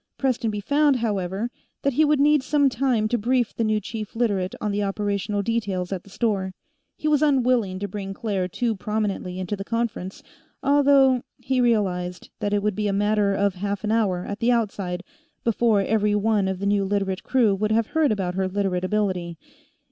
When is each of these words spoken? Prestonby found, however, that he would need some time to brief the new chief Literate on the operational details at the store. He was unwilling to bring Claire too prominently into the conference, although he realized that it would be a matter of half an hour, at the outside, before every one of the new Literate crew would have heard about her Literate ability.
Prestonby 0.17 0.61
found, 0.61 0.95
however, 0.95 1.51
that 1.83 1.93
he 1.93 2.03
would 2.03 2.19
need 2.19 2.41
some 2.41 2.69
time 2.69 3.07
to 3.07 3.19
brief 3.19 3.53
the 3.55 3.63
new 3.63 3.79
chief 3.79 4.15
Literate 4.15 4.55
on 4.59 4.71
the 4.71 4.81
operational 4.81 5.43
details 5.43 5.91
at 5.93 6.03
the 6.03 6.09
store. 6.09 6.55
He 6.97 7.07
was 7.07 7.21
unwilling 7.21 7.77
to 7.77 7.87
bring 7.87 8.11
Claire 8.15 8.47
too 8.47 8.75
prominently 8.75 9.37
into 9.37 9.55
the 9.55 9.63
conference, 9.63 10.23
although 10.63 11.21
he 11.37 11.61
realized 11.61 12.31
that 12.39 12.51
it 12.51 12.63
would 12.63 12.75
be 12.75 12.87
a 12.87 12.91
matter 12.93 13.35
of 13.35 13.53
half 13.53 13.83
an 13.83 13.91
hour, 13.91 14.25
at 14.25 14.39
the 14.39 14.51
outside, 14.51 15.03
before 15.43 15.81
every 15.81 16.15
one 16.15 16.47
of 16.47 16.57
the 16.57 16.65
new 16.65 16.83
Literate 16.83 17.21
crew 17.21 17.53
would 17.53 17.71
have 17.71 17.85
heard 17.85 18.11
about 18.11 18.33
her 18.33 18.47
Literate 18.47 18.83
ability. 18.83 19.37